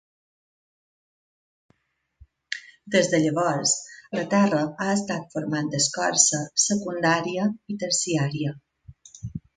[2.95, 3.73] Des de llavors,
[4.21, 8.59] la Terra ha estat formant escorça secundària i terciària.